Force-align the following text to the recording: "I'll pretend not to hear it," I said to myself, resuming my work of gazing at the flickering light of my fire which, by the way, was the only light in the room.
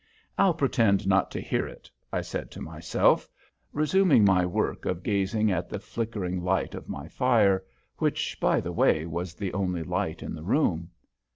"I'll 0.35 0.55
pretend 0.55 1.05
not 1.07 1.29
to 1.29 1.39
hear 1.39 1.67
it," 1.67 1.87
I 2.11 2.21
said 2.21 2.49
to 2.49 2.59
myself, 2.59 3.29
resuming 3.71 4.25
my 4.25 4.47
work 4.47 4.85
of 4.85 5.03
gazing 5.03 5.51
at 5.51 5.69
the 5.69 5.77
flickering 5.77 6.41
light 6.43 6.73
of 6.73 6.89
my 6.89 7.07
fire 7.07 7.63
which, 7.99 8.39
by 8.39 8.61
the 8.61 8.71
way, 8.71 9.05
was 9.05 9.35
the 9.35 9.53
only 9.53 9.83
light 9.83 10.23
in 10.23 10.33
the 10.33 10.41
room. 10.43 10.89